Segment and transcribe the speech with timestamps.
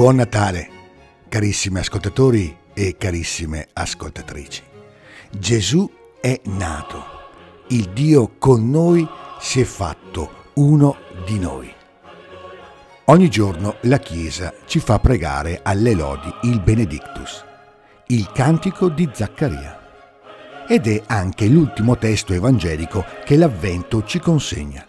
[0.00, 0.70] Buon Natale,
[1.28, 4.62] carissimi ascoltatori e carissime ascoltatrici.
[5.30, 5.90] Gesù
[6.22, 7.04] è nato,
[7.68, 9.06] il Dio con noi
[9.38, 10.96] si è fatto uno
[11.26, 11.70] di noi.
[13.04, 17.44] Ogni giorno la Chiesa ci fa pregare alle lodi il Benedictus,
[18.06, 20.64] il cantico di Zaccaria.
[20.66, 24.82] Ed è anche l'ultimo testo evangelico che l'Avvento ci consegna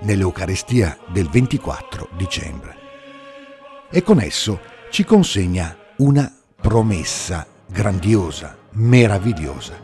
[0.00, 2.85] nell'Eucarestia del 24 dicembre.
[3.90, 9.74] E con esso ci consegna una promessa grandiosa, meravigliosa.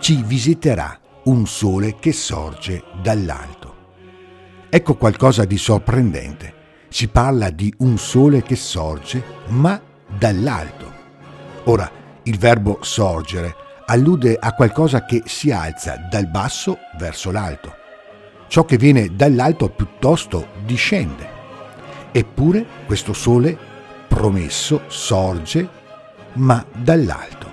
[0.00, 3.74] Ci visiterà un sole che sorge dall'alto.
[4.68, 6.54] Ecco qualcosa di sorprendente.
[6.88, 9.80] Si parla di un sole che sorge, ma
[10.18, 10.92] dall'alto.
[11.64, 11.90] Ora,
[12.24, 13.54] il verbo sorgere
[13.86, 17.74] allude a qualcosa che si alza dal basso verso l'alto.
[18.48, 21.35] Ciò che viene dall'alto piuttosto discende.
[22.12, 23.56] Eppure questo sole
[24.06, 25.68] promesso sorge,
[26.34, 27.52] ma dall'alto.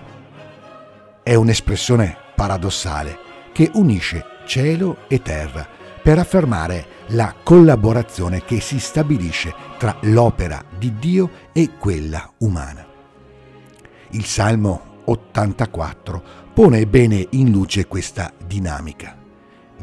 [1.21, 3.17] È un'espressione paradossale
[3.51, 5.67] che unisce cielo e terra
[6.01, 12.85] per affermare la collaborazione che si stabilisce tra l'opera di Dio e quella umana.
[14.09, 19.17] Il Salmo 84 pone bene in luce questa dinamica.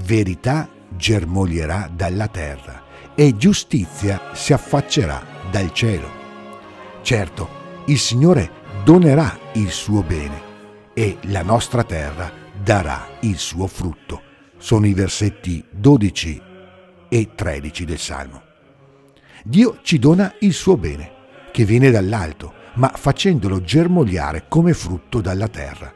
[0.05, 2.89] Verità germoglierà dalla terra
[3.21, 6.09] e giustizia si affaccerà dal cielo.
[7.03, 8.51] Certo, il Signore
[8.83, 10.41] donerà il suo bene
[10.95, 12.33] e la nostra terra
[12.65, 14.23] darà il suo frutto.
[14.57, 16.43] Sono i versetti 12
[17.11, 18.43] e 13 del Salmo.
[19.45, 21.13] Dio ci dona il suo bene,
[21.53, 25.93] che viene dall'alto, ma facendolo germogliare come frutto dalla terra.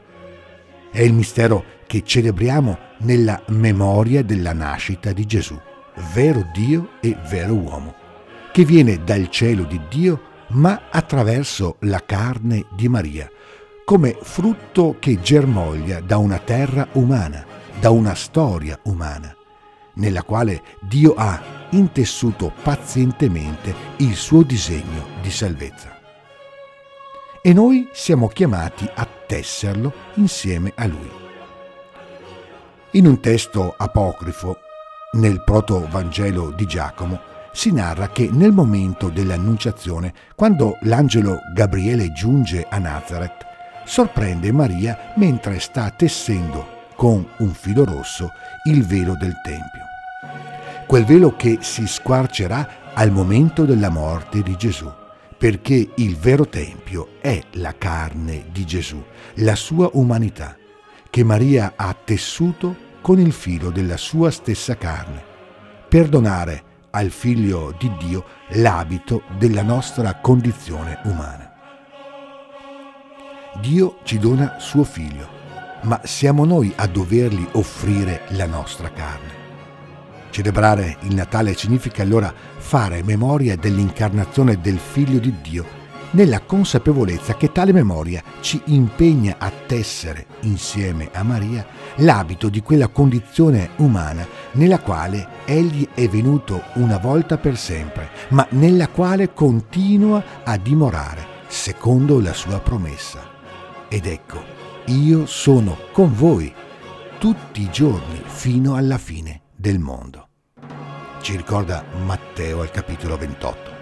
[0.91, 5.59] È il mistero che celebriamo nella memoria della nascita di Gesù,
[6.13, 7.95] vero Dio e vero uomo,
[8.51, 13.29] che viene dal cielo di Dio ma attraverso la carne di Maria,
[13.83, 17.45] come frutto che germoglia da una terra umana,
[17.79, 19.35] da una storia umana,
[19.95, 21.41] nella quale Dio ha
[21.71, 25.99] intessuto pazientemente il suo disegno di salvezza.
[27.41, 31.11] E noi siamo chiamati a tesserlo insieme a Lui.
[32.91, 34.57] In un testo apocrifo,
[35.13, 37.19] nel proto-vangelo di Giacomo,
[37.51, 43.45] si narra che nel momento dell'annunciazione, quando l'angelo Gabriele giunge a Nazareth,
[43.85, 48.31] sorprende Maria mentre sta tessendo con un filo rosso
[48.65, 49.83] il velo del Tempio.
[50.85, 54.91] Quel velo che si squarcerà al momento della morte di Gesù,
[55.37, 59.01] perché il vero Tempio è la carne di Gesù,
[59.35, 60.55] la sua umanità,
[61.09, 65.23] che Maria ha tessuto con il filo della sua stessa carne,
[65.87, 71.53] per donare al figlio di Dio l'abito della nostra condizione umana.
[73.61, 75.29] Dio ci dona suo figlio,
[75.83, 79.33] ma siamo noi a dovergli offrire la nostra carne.
[80.31, 85.84] Celebrare il Natale significa allora fare memoria dell'incarnazione del figlio di Dio
[86.15, 91.65] nella consapevolezza che tale memoria ci impegna a tessere insieme a Maria
[91.97, 98.47] l'abito di quella condizione umana nella quale egli è venuto una volta per sempre, ma
[98.51, 103.19] nella quale continua a dimorare secondo la sua promessa.
[103.89, 104.41] Ed ecco,
[104.85, 106.53] io sono con voi
[107.19, 110.27] tutti i giorni fino alla fine del mondo.
[111.19, 113.73] Ci ricorda Matteo al capitolo 28.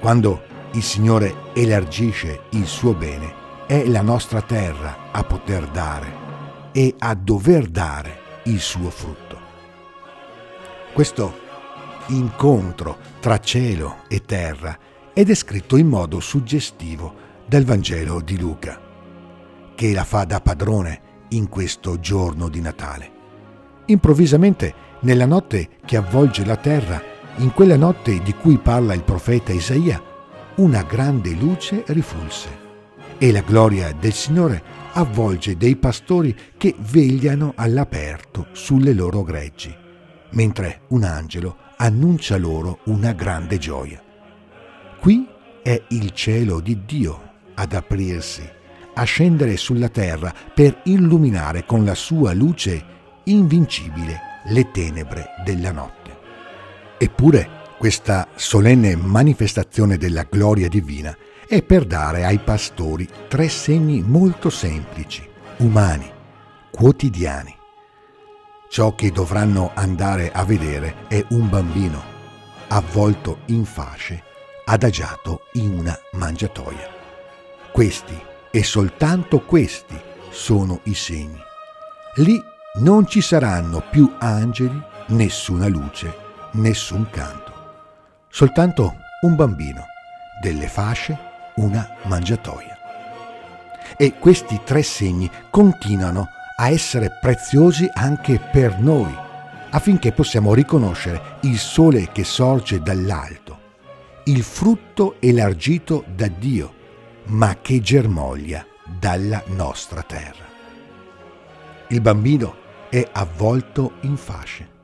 [0.00, 6.24] Quando il Signore elargisce il suo bene, è la nostra terra a poter dare
[6.72, 9.38] e a dover dare il suo frutto.
[10.92, 11.44] Questo
[12.08, 14.78] incontro tra cielo e terra
[15.14, 18.78] è descritto in modo suggestivo dal Vangelo di Luca,
[19.74, 23.10] che la fa da padrone in questo giorno di Natale.
[23.86, 27.02] Improvvisamente, nella notte che avvolge la terra,
[27.36, 30.14] in quella notte di cui parla il profeta Isaia,
[30.56, 32.64] una grande luce rifulse
[33.18, 34.62] e la gloria del Signore
[34.92, 39.74] avvolge dei pastori che vegliano all'aperto sulle loro greggi,
[40.30, 44.02] mentre un angelo annuncia loro una grande gioia.
[44.98, 45.28] Qui
[45.62, 48.48] è il cielo di Dio ad aprirsi,
[48.94, 52.82] a scendere sulla terra per illuminare con la sua luce
[53.24, 56.16] invincibile le tenebre della notte.
[56.96, 64.50] Eppure questa solenne manifestazione della gloria divina è per dare ai pastori tre segni molto
[64.50, 65.28] semplici,
[65.58, 66.10] umani,
[66.70, 67.54] quotidiani.
[68.68, 72.14] Ciò che dovranno andare a vedere è un bambino
[72.68, 74.22] avvolto in fasce
[74.64, 76.90] adagiato in una mangiatoia.
[77.70, 78.20] Questi
[78.50, 79.96] e soltanto questi
[80.30, 81.40] sono i segni.
[82.16, 82.42] Lì
[82.78, 86.14] non ci saranno più angeli, nessuna luce,
[86.52, 87.55] nessun canto.
[88.28, 89.86] Soltanto un bambino,
[90.40, 91.18] delle fasce,
[91.56, 92.76] una mangiatoia.
[93.96, 99.14] E questi tre segni continuano a essere preziosi anche per noi,
[99.70, 103.60] affinché possiamo riconoscere il sole che sorge dall'alto,
[104.24, 106.74] il frutto elargito da Dio,
[107.24, 110.44] ma che germoglia dalla nostra terra.
[111.88, 112.56] Il bambino
[112.90, 114.74] è avvolto in fasce.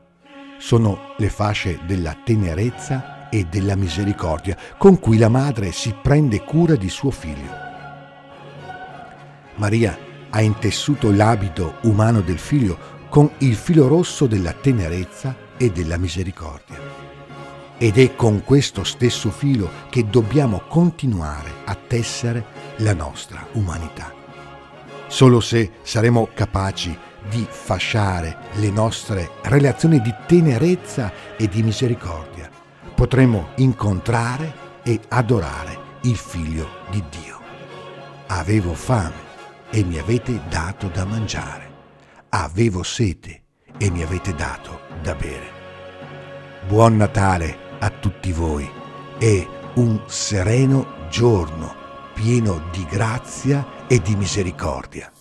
[0.59, 6.77] Sono le fasce della tenerezza e della misericordia con cui la madre si prende cura
[6.77, 7.51] di suo figlio.
[9.55, 9.99] Maria
[10.29, 16.79] ha intessuto l'abito umano del figlio con il filo rosso della tenerezza e della misericordia.
[17.79, 22.45] Ed è con questo stesso filo che dobbiamo continuare a tessere
[22.77, 24.13] la nostra umanità.
[25.07, 26.97] Solo se saremo capaci
[27.29, 32.51] di fasciare le nostre relazioni di tenerezza e di misericordia,
[33.03, 37.41] potremo incontrare e adorare il Figlio di Dio.
[38.29, 41.69] Avevo fame e mi avete dato da mangiare.
[42.29, 43.43] Avevo sete
[43.77, 45.51] e mi avete dato da bere.
[46.69, 48.71] Buon Natale a tutti voi
[49.19, 51.75] e un sereno giorno
[52.15, 55.12] pieno di grazia e di misericordia.